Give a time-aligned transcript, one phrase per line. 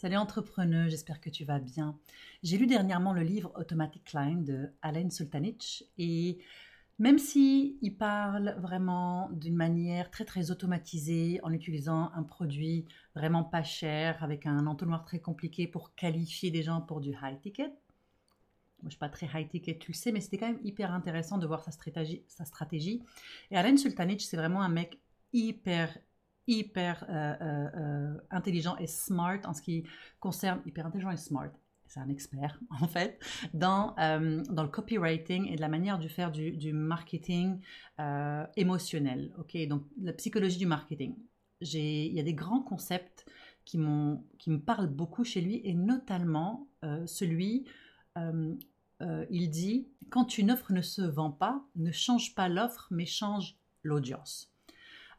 [0.00, 1.94] Salut entrepreneur, j'espère que tu vas bien.
[2.42, 6.38] J'ai lu dernièrement le livre Automatic Client de Alain Sultanich et
[6.98, 13.44] même si il parle vraiment d'une manière très très automatisée en utilisant un produit vraiment
[13.44, 17.68] pas cher avec un entonnoir très compliqué pour qualifier des gens pour du high ticket.
[17.68, 20.94] Moi, je suis pas très high ticket, tu le sais, mais c'était quand même hyper
[20.94, 22.24] intéressant de voir sa stratégie.
[22.26, 23.02] Sa stratégie.
[23.50, 24.98] Et Alain Sultanich, c'est vraiment un mec
[25.34, 25.94] hyper
[26.50, 29.84] hyper euh, euh, euh, intelligent et smart en ce qui
[30.18, 31.50] concerne hyper intelligent et smart.
[31.86, 33.20] C'est un expert en fait
[33.54, 37.60] dans, dans le copywriting et de la manière de faire du, marketing
[38.56, 39.32] émotionnel.
[39.38, 41.16] Ok, donc la psychologie du marketing.
[41.60, 43.26] Il y a des grands concepts
[43.64, 43.78] qui,
[44.38, 46.68] qui me parlent beaucoup chez lui et notamment
[47.06, 47.66] celui
[48.16, 53.56] il dit quand une offre ne se vend pas, ne change pas l'offre, mais change
[53.82, 54.49] l'audience.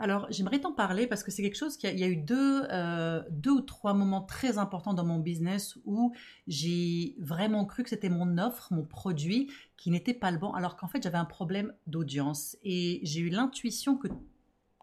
[0.02, 2.64] Alors, j'aimerais t'en parler parce que c'est quelque chose qui il y a eu deux,
[2.72, 6.12] euh, deux ou trois moments très importants dans mon business où
[6.48, 10.76] j'ai vraiment cru que c'était mon offre, mon produit qui n'était pas le bon, alors
[10.76, 12.58] qu'en fait, j'avais un problème d'audience.
[12.64, 14.08] Et j'ai eu l'intuition que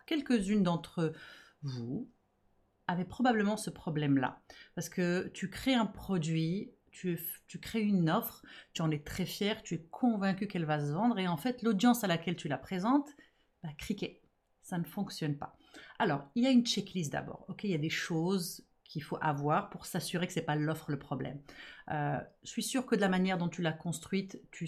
[0.07, 1.13] quelques-unes d'entre
[1.63, 2.09] vous
[2.87, 4.41] avaient probablement ce problème-là.
[4.77, 7.19] Parce que tu crées un produit, tu,
[7.61, 11.19] crées une offre, tu en es très fier, tu es convaincu qu'elle va se vendre,
[11.19, 13.17] et en fait, l'audience à laquelle tu la présentes,
[13.65, 14.23] va criquer
[14.69, 15.57] ça ne fonctionne pas.
[15.99, 17.45] Alors, il y a une checklist d'abord.
[17.49, 20.57] Ok, il y a des choses qu'il faut avoir pour s'assurer que ce n'est pas
[20.57, 21.41] l'offre le problème.
[21.91, 24.67] Euh, je suis sûre que de la manière dont tu l'as construite, tu,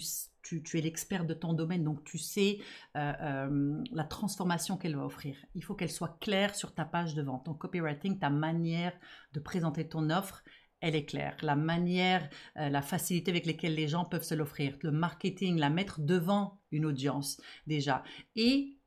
[0.77, 2.59] es l'expert de ton domaine, donc tu sais
[2.95, 5.35] euh, euh, la transformation qu'elle va offrir.
[5.55, 7.45] Il faut qu'elle soit claire sur ta page de vente.
[7.45, 8.93] Ton copywriting, ta manière
[9.33, 10.43] de présenter ton offre,
[10.81, 11.37] elle est claire.
[11.43, 15.99] La manière, la facilité avec laquelle les gens peuvent se l'offrir, le marketing, la mettre
[15.99, 18.03] devant une audience déjà.
[18.35, 18.80] Et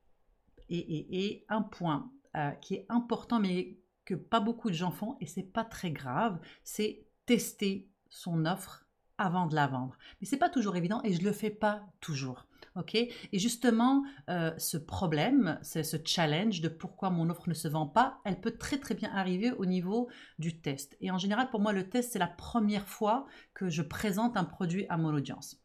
[0.68, 5.26] et, un point euh, qui est important, mais que pas beaucoup de gens font, et
[5.26, 8.84] c'est pas très grave, c'est tester son offre
[9.18, 9.96] avant de la vendre.
[10.20, 12.46] Mais c'est pas toujours évident et je le fais pas toujours.
[12.76, 12.94] Ok?
[12.96, 18.20] Et justement, euh, ce problème, ce challenge de pourquoi mon offre ne se vend pas,
[18.24, 20.08] elle peut très très bien arriver au niveau
[20.40, 20.96] du test.
[21.00, 24.44] Et en général, pour moi, le test, c'est la première fois que je présente un
[24.44, 25.60] produit à mon audience.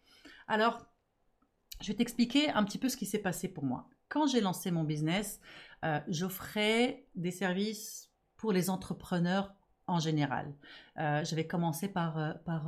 [0.47, 0.85] Alors,
[1.81, 4.71] je vais t'expliquer un petit peu ce qui s'est passé pour moi quand j'ai lancé
[4.71, 5.39] mon business,
[5.85, 9.53] euh, j'offrais des services pour les entrepreneurs
[9.87, 10.53] en général.
[10.99, 12.65] Euh, j'avais commencé par, euh, par,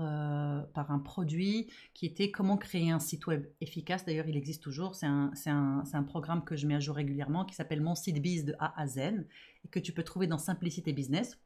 [0.74, 4.06] par, un produit qui était comment créer un site web efficace.
[4.06, 4.96] D'ailleurs, il existe toujours.
[4.96, 8.22] C'est un, un, un, programme que je mets à jour régulièrement qui s'appelle Mon site
[8.22, 11.38] biz de A à Z et que tu peux trouver dans Simplicité Business.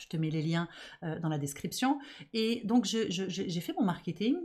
[0.00, 0.68] Je te mets les liens
[1.02, 2.00] dans la description.
[2.32, 4.36] Et donc, j'ai fait mon marketing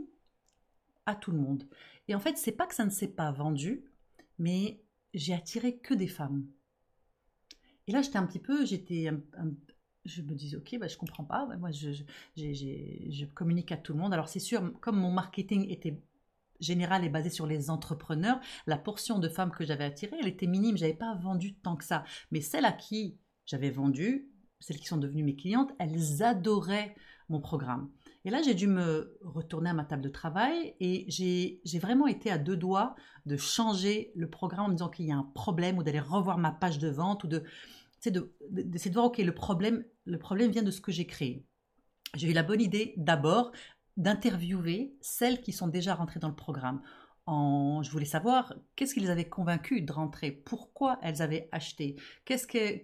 [1.06, 1.64] à tout le monde.
[2.06, 3.89] Et en fait, c'est pas que ça ne s'est pas vendu,
[4.40, 4.82] mais
[5.14, 6.46] j'ai attiré que des femmes.
[7.86, 9.10] Et là, j'étais un petit peu, j'étais,
[10.04, 11.46] je me disais, ok, bah, je comprends pas.
[11.58, 11.90] Moi, je,
[12.36, 14.14] je, communique à tout le monde.
[14.14, 16.02] Alors, c'est sûr, comme mon marketing était
[16.58, 20.46] général et basé sur les entrepreneurs, la portion de femmes que j'avais attirées, elle était
[20.46, 20.78] minime.
[20.78, 22.04] J'avais pas vendu tant que ça.
[22.30, 26.94] Mais celles à qui j'avais vendu, celles qui sont devenues mes clientes, elles adoraient
[27.28, 27.90] mon programme.
[28.24, 32.30] Et là, j'ai dû me retourner à ma table de travail et j'ai vraiment été
[32.30, 32.94] à deux doigts
[33.24, 36.36] de changer le programme en me disant qu'il y a un problème ou d'aller revoir
[36.36, 37.44] ma page de vente ou de
[38.06, 38.32] d'essayer de,
[38.62, 41.44] de, voir, OK, le problème, le problème vient de ce que j'ai créé.
[42.14, 43.52] J'ai eu la bonne idée d'abord
[43.96, 46.80] d'interviewer celles qui sont déjà rentrées dans le programme.
[47.26, 51.96] En, je voulais savoir qu'est-ce qui les avait convaincues de rentrer, pourquoi elles avaient acheté,
[52.24, 52.82] qu'est-ce que,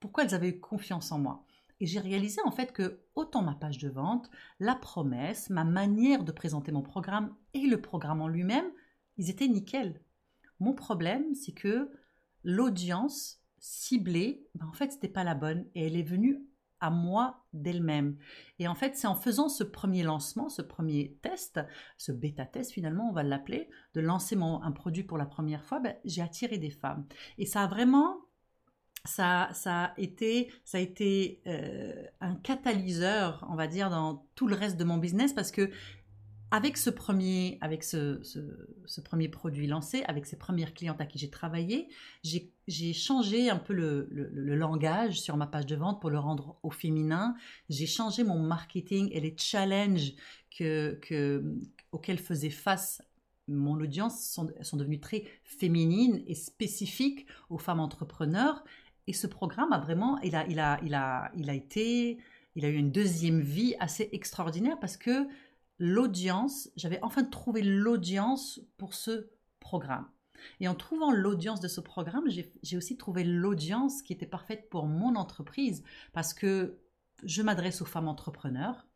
[0.00, 1.46] pourquoi elles avaient eu confiance en moi.
[1.82, 6.22] Et j'ai réalisé en fait que autant ma page de vente, la promesse, ma manière
[6.22, 8.70] de présenter mon programme et le programme en lui-même,
[9.16, 10.00] ils étaient nickel.
[10.60, 11.90] Mon problème, c'est que
[12.44, 16.46] l'audience ciblée, ben en fait, c'était pas la bonne et elle est venue
[16.78, 18.16] à moi d'elle-même.
[18.60, 21.58] Et en fait, c'est en faisant ce premier lancement, ce premier test,
[21.98, 25.64] ce bêta test finalement, on va l'appeler, de lancer mon, un produit pour la première
[25.64, 27.08] fois, ben, j'ai attiré des femmes.
[27.38, 28.20] Et ça a vraiment
[29.04, 34.46] ça, ça a été, ça a été euh, un catalyseur, on va dire, dans tout
[34.46, 35.70] le reste de mon business parce que
[36.52, 41.18] avec ce premier, avec ce, ce, premier produit lancé, avec ces premières clientes à qui
[41.18, 41.88] j'ai travaillé,
[42.22, 46.58] j'ai changé un peu le, le, langage sur ma page de vente pour le rendre
[46.62, 47.34] au féminin.
[47.70, 50.12] J'ai changé mon marketing et les challenges
[50.54, 51.42] que, que,
[51.90, 53.00] auxquels faisait face
[53.48, 58.62] mon audience sont, sont devenus très féminines et spécifiques aux femmes entrepreneurs.
[59.06, 62.18] Et ce programme a vraiment, il a, il a, il a, il a été,
[62.54, 65.26] il a eu une deuxième vie assez extraordinaire parce que
[65.78, 70.08] l'audience, j'avais enfin trouvé l'audience pour ce programme.
[70.60, 74.86] Et en trouvant l'audience de ce programme, j'ai aussi trouvé l'audience qui était parfaite pour
[74.86, 75.82] mon entreprise
[76.12, 76.78] parce que
[77.24, 78.86] je m'adresse aux femmes entrepreneurs.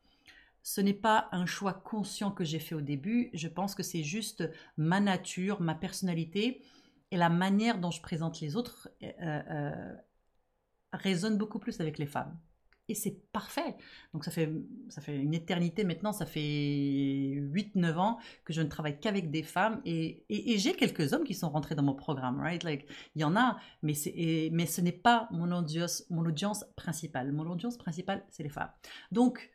[0.63, 4.03] Ce n'est pas un choix conscient que j'ai fait au début, je pense que c'est
[4.03, 6.61] juste ma nature, ma personnalité
[7.11, 9.95] et la manière dont je présente les autres euh, euh,
[10.93, 12.39] résonne beaucoup plus avec les femmes
[12.89, 13.77] et c'est parfait.
[14.13, 14.53] Donc ça fait,
[14.89, 19.43] ça fait une éternité maintenant, ça fait 8-9 ans que je ne travaille qu'avec des
[19.43, 22.63] femmes et, et, j'ai quelques hommes qui sont rentrés dans mon programme, right?
[22.63, 23.95] Like, il y en a, mais,
[24.53, 27.33] mais ce n'est pas mon audience, mon audience principale.
[27.33, 28.71] Mon audience principale, c'est les femmes.
[29.11, 29.51] Donc,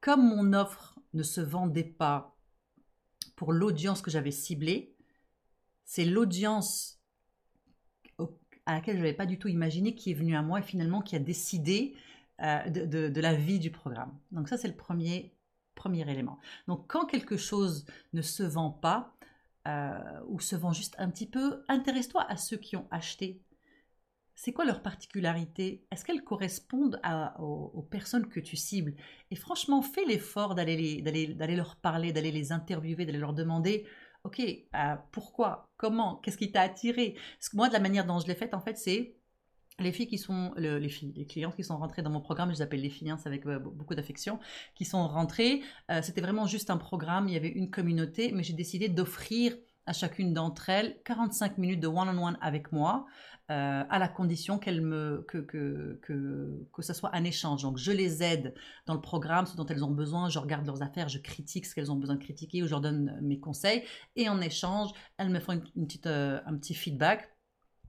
[0.00, 2.36] comme mon offre ne se vendait pas
[3.36, 4.96] pour l'audience que j'avais ciblée,
[5.90, 7.02] c'est l'audience
[8.64, 11.02] à laquelle je n'avais pas du tout imaginé qui est venue à moi et finalement
[11.02, 11.96] qui a décidé
[12.40, 14.16] euh, de, la vie du programme.
[14.30, 15.34] Donc ça, c'est le premier,
[15.74, 16.38] premier élément.
[16.68, 19.16] Donc quand quelque chose ne se vend pas,
[19.66, 19.98] euh,
[20.28, 23.42] ou se vend juste un petit peu, intéresse-toi à ceux qui ont acheté.
[24.36, 25.88] C'est quoi leur particularité?
[25.90, 27.00] Est-ce qu'elles correspondent
[27.40, 28.94] aux, personnes que tu cibles?
[29.32, 31.02] Et franchement, fais l'effort d'aller
[31.56, 33.88] leur parler, d'aller les interviewer, d'aller leur demander,
[34.24, 35.68] ok, euh, pourquoi?
[35.76, 36.16] Comment?
[36.16, 37.16] Qu'est-ce qui t'a attiré?
[37.38, 39.14] Parce que moi, de la manière dont je l'ai fait, en fait, c'est
[39.78, 42.56] les filles qui sont, les filles, les clientes qui sont rentrées dans mon programme, je
[42.56, 44.38] les appelle les filles, hein, avec euh, beaucoup d'affection,
[44.74, 45.62] qui sont rentrées.
[45.90, 49.56] Euh, c'était vraiment juste un programme, il y avait une communauté, mais j'ai décidé d'offrir
[49.86, 53.06] à chacune d'entre elles 45 minutes de one-on-one avec moi,
[53.50, 57.62] euh, à la condition qu'elles me, que, que, que, que ce soit un échange.
[57.62, 58.54] Donc, je les aide
[58.86, 61.74] dans le programme, ce dont elles ont besoin, je regarde leurs affaires, je critique ce
[61.74, 63.82] qu'elles ont besoin de critiquer ou je leur donne mes conseils.
[64.14, 67.28] Et en échange, elles me font une, petite, un petit feedback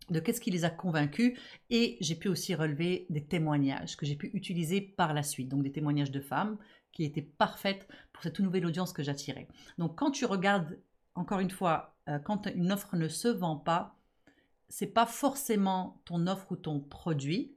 [0.09, 1.39] de qu'est-ce qui les a convaincus
[1.69, 5.63] et j'ai pu aussi relever des témoignages que j'ai pu utiliser par la suite, donc
[5.63, 6.57] des témoignages de femmes
[6.91, 9.47] qui étaient parfaites pour cette nouvelle audience que j'attirais.
[9.77, 10.77] Donc quand tu regardes,
[11.15, 13.97] encore une fois, euh, quand une offre ne se vend pas,
[14.69, 17.55] c'est pas forcément ton offre ou ton produit,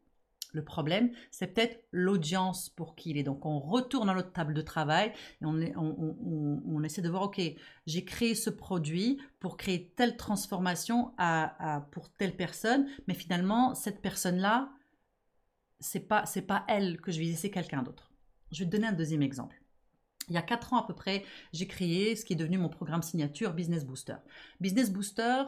[0.55, 3.25] le problème, c'est peut-être l'audience pour qui il est.
[3.25, 5.13] Donc on retourne à notre table de travail
[5.43, 7.41] et on, essaie de voir, ok,
[7.87, 11.13] j'ai créé ce produit pour créer telle transformation
[11.91, 14.71] pour telle personne, mais finalement, cette personne-là,
[15.81, 18.13] c'est pas, pas elle que je visais, c'est quelqu'un d'autre.
[18.53, 19.61] Je vais te donner un deuxième exemple.
[20.29, 22.69] Il y a quatre ans à peu près, j'ai créé ce qui est devenu mon
[22.69, 24.17] programme signature Business Booster.
[24.61, 25.45] Business Booster,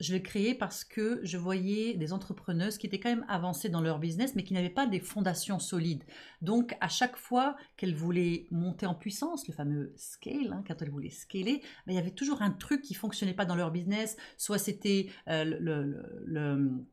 [0.00, 3.80] je l'ai créé parce que je voyais des entrepreneuses qui étaient quand même avancées dans
[3.80, 6.04] leur business, mais qui n'avaient pas des fondations solides.
[6.42, 10.90] Donc, à chaque fois qu'elles voulaient monter en puissance, le fameux scale, hein, quand elles
[10.90, 14.16] voulaient scaler, ben, il y avait toujours un truc qui fonctionnait pas dans leur business.
[14.36, 16.86] Soit c'était euh, le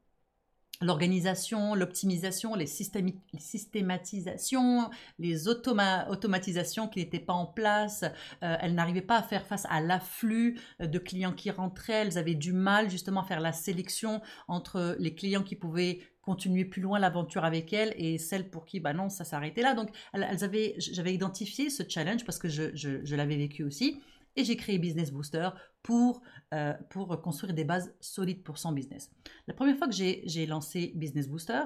[0.84, 4.90] l'organisation, l'optimisation, les, systématisations,
[5.20, 8.04] les automatisations qui n'étaient pas en place.
[8.44, 12.08] Euh, elles n'arrivaient pas à faire face à l'afflux euh, de clients qui rentraient.
[12.08, 16.64] Elles avaient du mal justement à faire la sélection entre les clients qui pouvaient continuer
[16.64, 19.74] plus loin l'aventure avec elles et celles pour qui, bah non, ça s'arrêtait là.
[19.74, 24.00] Donc, elles, avaient, j'avais identifié ce challenge parce que je l'avais vécu aussi
[24.36, 25.50] et j'ai créé Business Booster
[25.82, 26.22] pour,
[26.54, 29.12] euh, pour construire des bases solides pour son business.
[29.48, 31.64] La première fois que j'ai lancé Business Booster,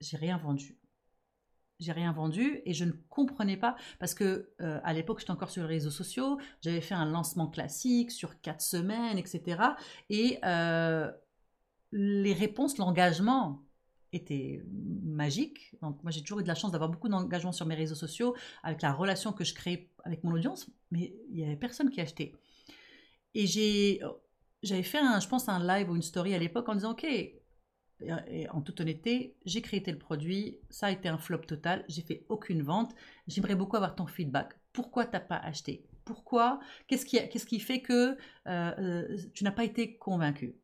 [0.00, 0.78] j'ai rien vendu.
[1.78, 5.50] J'ai rien vendu et je ne comprenais pas parce que euh, à l'époque j'étais encore
[5.50, 9.62] sur les réseaux sociaux, j'avais fait un lancement classique sur quatre semaines, etc.
[10.08, 11.10] Et euh,
[11.92, 13.65] les réponses, l'engagement
[14.16, 14.62] était
[15.02, 15.74] magique.
[15.82, 18.34] Donc moi j'ai toujours eu de la chance d'avoir beaucoup d'engagement sur mes réseaux sociaux
[18.62, 22.00] avec la relation que je crée avec mon audience, mais il y avait personne qui
[22.00, 22.32] achetait.
[23.34, 26.92] Et j'avais fait un, je pense un live ou une story à l'époque en disant
[26.92, 27.06] ok
[28.50, 32.26] en toute honnêteté, j'ai créé tel produit, ça a été un flop total, j'ai fait
[32.28, 32.94] aucune vente.
[33.26, 34.54] J'aimerais beaucoup avoir ton feedback.
[34.72, 35.86] Pourquoi t'as pas acheté?
[36.04, 36.60] Pourquoi?
[36.86, 40.56] Qu'est-ce qui, qu'est-ce qui fait que euh, euh, tu n'as pas été convaincu?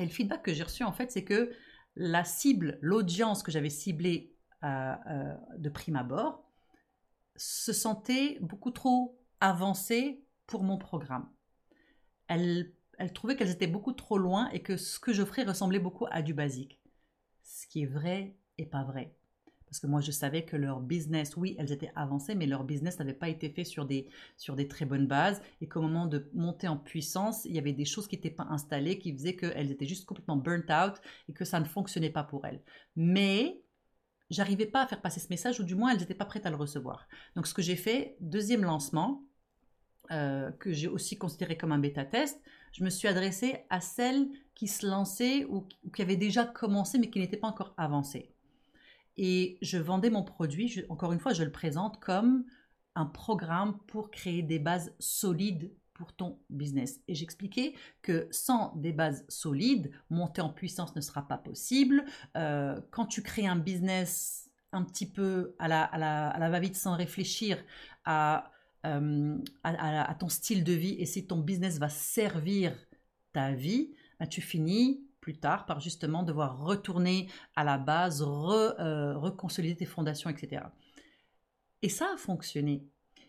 [0.00, 1.52] Et le feedback que j'ai reçu en fait, c'est que
[1.96, 4.34] la cible, l'audience que j'avais ciblée
[4.64, 6.44] euh, euh, de prime abord,
[7.36, 11.28] se sentait beaucoup trop avancée pour mon programme.
[12.28, 12.72] Elle,
[13.12, 16.34] trouvait qu'elles étaient beaucoup trop loin et que ce que j'offrais ressemblait beaucoup à du
[16.34, 16.80] basique.
[17.42, 19.14] Ce qui est vrai et pas vrai.
[19.74, 23.00] Parce que moi, je savais que leur business, oui, elles étaient avancées, mais leur business
[23.00, 25.42] n'avait pas été fait sur des, sur des très bonnes bases.
[25.60, 28.46] Et qu'au moment de monter en puissance, il y avait des choses qui n'étaient pas
[28.50, 32.22] installées, qui faisaient qu'elles étaient juste complètement burnt out et que ça ne fonctionnait pas
[32.22, 32.62] pour elles.
[32.94, 33.64] Mais
[34.30, 36.50] j'arrivais pas à faire passer ce message, ou du moins, elles n'étaient pas prêtes à
[36.50, 37.08] le recevoir.
[37.34, 39.24] Donc, ce que j'ai fait, deuxième lancement,
[40.12, 42.40] euh, que j'ai aussi considéré comme un bêta-test,
[42.70, 47.10] je me suis adressée à celles qui se lançaient ou qui avaient déjà commencé mais
[47.10, 48.33] qui n'étaient pas encore avancées.
[49.16, 52.44] Et je vendais mon produit, encore une fois, je le présente comme
[52.94, 57.00] un programme pour créer des bases solides pour ton business.
[57.08, 62.04] Et j'expliquais que sans des bases solides, monter en puissance ne sera pas possible.
[62.36, 67.58] Euh, quand tu crées un business un petit peu à la, à va-vite sans réfléchir
[68.04, 68.50] à,
[68.84, 72.74] euh, à, ton style de vie et si ton business va servir
[73.32, 79.16] ta vie, bah, tu finis plus tard par justement devoir retourner à la base, euh,
[79.16, 80.66] reconsolider tes fondations, etc.
[81.80, 82.86] Et ça a fonctionné.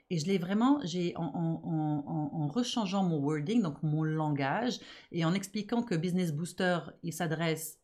[0.09, 4.79] Et je l'ai vraiment, j'ai en, rechangeant mon wording, donc mon langage,
[5.13, 7.79] et en expliquant que Business Booster, il s'adresse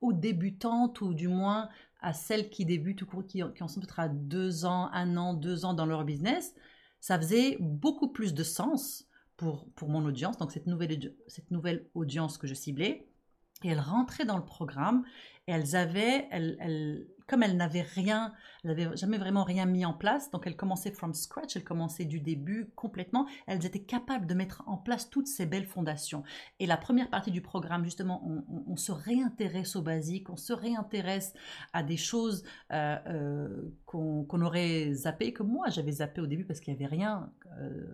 [0.00, 1.68] aux débutantes ou du moins
[2.00, 5.34] à celles qui débutent ou qui, qui en sont peut-être à deux ans, un an,
[5.34, 6.54] deux ans dans leur business,
[7.00, 9.08] ça faisait beaucoup plus de sens
[9.42, 13.08] pour, mon audience, donc cette nouvelle, cette nouvelle audience que je ciblais.
[13.64, 15.04] Et elles rentraient dans le programme
[15.46, 18.32] et elles avaient, elles, comme elles n'avaient rien,
[18.62, 22.04] elles n'avaient jamais vraiment rien mis en place, donc elles commençaient from scratch, elles commençaient
[22.04, 26.22] du début complètement, elles étaient capables de mettre en place toutes ces belles fondations.
[26.60, 28.24] Et la première partie du programme, justement,
[28.66, 31.34] on, se réintéresse aux basiques, on se réintéresse
[31.72, 36.44] à des choses euh, euh, qu'on qu aurait zappé, que moi j'avais zappé au début
[36.44, 37.32] parce qu'il n'y avait rien.
[37.60, 37.86] Euh,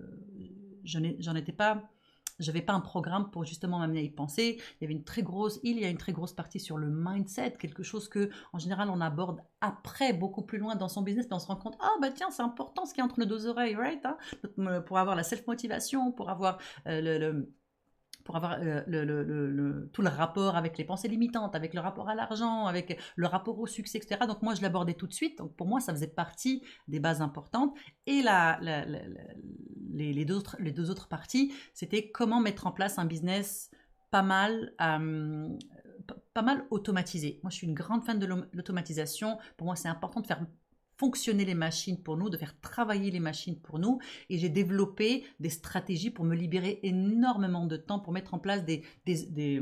[0.88, 1.90] j'en étais pas
[2.38, 4.60] j'avais pas un programme pour justement m'amener à y penser.
[4.60, 6.88] Il y avait une très grosse, il y a une très grosse partie sur le
[6.88, 11.26] mindset, quelque chose que en général on aborde après, beaucoup plus loin dans son business,
[11.30, 13.26] mais on se rend compte, ah bah tiens, c'est important ce qui est entre nos
[13.26, 14.16] deux oreilles, right hein
[14.86, 17.52] Pour avoir la self-motivation, pour avoir euh, le
[18.28, 22.66] pour avoir euh, tout le rapport avec les pensées limitantes, avec le rapport à l'argent,
[22.66, 24.20] avec le rapport au succès, etc.
[24.28, 25.38] Donc moi, je l'abordais tout de suite.
[25.38, 27.74] Donc pour moi, ça faisait partie des bases importantes.
[28.04, 28.60] Et la,
[29.94, 33.70] les, deux autres, les deux autres parties, c'était comment mettre en place un business
[34.10, 35.48] pas mal, euh,
[36.34, 37.40] pas mal automatisé.
[37.42, 39.38] Moi, je suis une grande fan de l'automatisation.
[39.56, 40.44] Pour moi, c'est important de faire
[40.98, 44.00] fonctionner les machines pour nous, de faire travailler les machines pour nous.
[44.28, 48.64] Et j'ai développé des stratégies pour me libérer énormément de temps, pour mettre en place
[48.64, 49.60] des, des,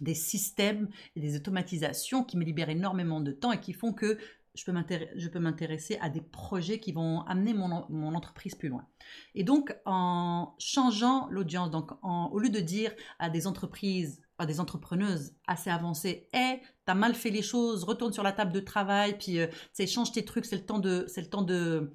[0.00, 4.18] des, systèmes et des automatisations qui me libèrent énormément de temps et qui font que
[4.54, 8.86] je peux m'intéresser à des projets qui vont amener mon, mon, entreprise plus loin.
[9.34, 15.34] Et donc, en changeant l'audience, donc au lieu de dire à des entreprises, des entrepreneuses
[15.46, 19.16] assez avancées, hé, hey, t'as mal fait les choses, retourne sur la table de travail,
[19.16, 19.46] puis euh,
[19.86, 21.94] change tes trucs, c'est le temps de, c'est le temps de,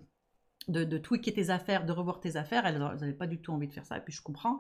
[0.67, 2.65] de, de, tweaker tes affaires, de revoir tes affaires.
[2.65, 4.60] Elles n'avaient pas du tout envie de faire ça, et puis je comprends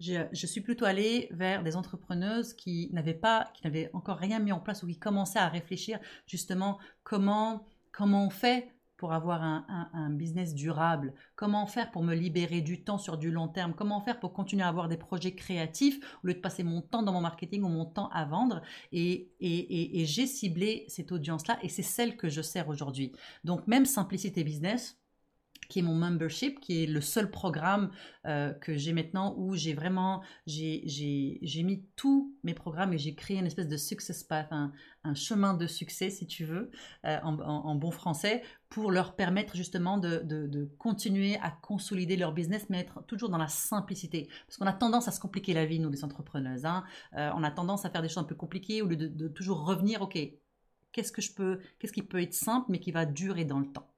[0.00, 4.52] je, suis plutôt allée vers des entrepreneuses qui n'avaient pas, qui n'avaient encore rien mis
[4.52, 8.73] en place ou qui commençaient à réfléchir justement comment, comment on fait
[9.04, 11.12] pour avoir un, un, business durable?
[11.36, 13.74] Comment faire pour me libérer du temps sur du long terme?
[13.74, 17.02] Comment faire pour continuer à avoir des projets créatifs au lieu de passer mon temps
[17.02, 18.62] dans mon marketing ou mon temps à vendre?
[18.92, 23.12] Et, et, et, j'ai ciblé cette audience-là et c'est celle que je sers aujourd'hui.
[23.44, 24.98] Donc même Simplicité Business,
[25.68, 27.90] qui est mon membership, qui est le seul programme
[28.26, 33.38] euh, que j'ai maintenant où j'ai vraiment, j'ai mis tous mes programmes et j'ai créé
[33.38, 34.72] une espèce de success path, un,
[35.14, 36.70] chemin de succès si tu veux,
[37.04, 42.32] euh, en, bon français, pour leur permettre justement de, de, de, continuer à consolider leur
[42.32, 44.28] business, mais être toujours dans la simplicité.
[44.46, 46.64] Parce qu'on a tendance à se compliquer la vie, nous les entrepreneuses.
[46.64, 46.84] Hein.
[47.16, 49.28] Euh, on a tendance à faire des choses un peu compliquées au lieu de, de
[49.28, 50.18] toujours revenir, ok,
[50.94, 53.66] qu'est-ce que je peux, qu'est-ce qui peut être simple mais qui va durer dans le
[53.66, 53.90] temps.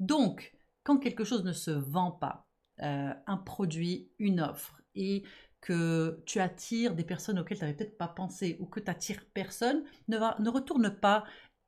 [0.00, 0.57] Donc,
[0.88, 2.48] quand quelque chose ne se vend pas,
[2.82, 5.22] euh, un produit, une offre, et
[5.60, 9.22] que tu attires des personnes auxquelles tu n'avais peut-être pas pensé ou que tu attires
[9.34, 11.26] personne, ne, va, ne retourne pas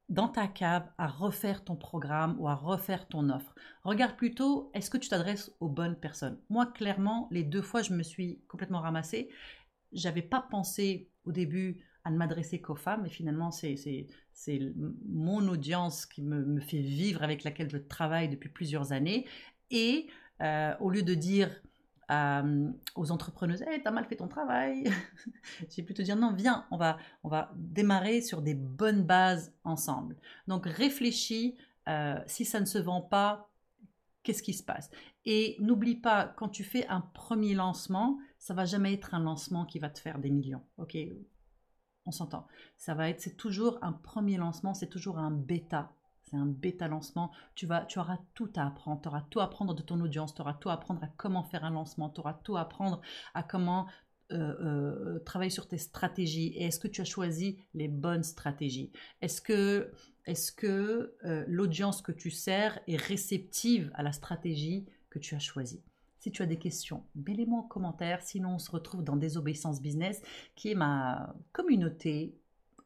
[0.08, 3.54] dans ta cave à refaire ton programme ou à refaire ton offre.
[3.84, 6.40] Regarde plutôt, est-ce que tu t'adresses aux bonnes personnes?
[6.48, 9.28] Moi, clairement, les deux fois, je me suis complètement ramassée.
[9.92, 13.06] J'avais pas pensé au début à ne m'adresser qu'aux femmes.
[13.06, 13.76] Et finalement, c'est
[15.06, 19.26] mon audience qui me, me, fait vivre, avec laquelle je travaille depuis plusieurs années.
[19.70, 20.08] Et
[20.42, 21.50] euh, au lieu de dire
[22.10, 24.90] euh, aux entrepreneuses, hey, t'as mal fait ton travail,
[25.70, 30.16] j'ai plutôt dire non, viens, on va, on va démarrer sur des bonnes bases ensemble.
[30.48, 31.56] Donc réfléchis,
[31.88, 33.50] euh, si ça ne se vend pas,
[34.22, 34.90] qu'est-ce qui se passe?
[35.24, 39.66] Et n'oublie pas, quand tu fais un premier lancement, ça va jamais être un lancement
[39.66, 40.62] qui va te faire des millions.
[40.78, 40.96] Ok,
[42.10, 42.46] on s'entend.
[42.76, 45.92] Ça va être, c'est toujours un premier lancement, c'est toujours un bêta.
[46.24, 47.32] C'est un bêta lancement.
[47.54, 49.00] Tu, vas, tu auras tout à apprendre.
[49.00, 50.34] Tu auras tout à apprendre de ton audience.
[50.34, 52.08] Tu auras tout à apprendre à comment faire un lancement.
[52.08, 53.00] Tu auras tout à apprendre
[53.34, 53.86] à comment
[54.32, 56.52] euh, euh, travailler sur tes stratégies.
[56.56, 58.92] Et est-ce que tu as choisi les bonnes stratégies?
[59.22, 59.90] Est-ce que,
[60.26, 65.40] est que euh, l'audience que tu sers est réceptive à la stratégie que tu as
[65.40, 65.82] choisie?
[66.20, 68.20] Si tu as des questions, mets-les-moi en commentaire.
[68.22, 70.22] Sinon, on se retrouve dans Désobéissance Business,
[70.54, 72.34] qui est ma communauté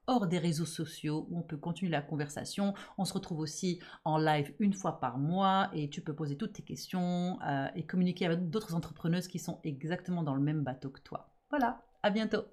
[0.07, 2.75] hors des réseaux sociaux où on peut continuer la conversation.
[2.99, 6.53] On se retrouve aussi en live une fois par mois et tu peux poser toutes
[6.53, 10.91] tes questions euh, et communiquer avec d'autres entrepreneuses qui sont exactement dans le même bateau
[10.91, 11.35] que toi.
[11.51, 12.45] Voilà, à bientôt.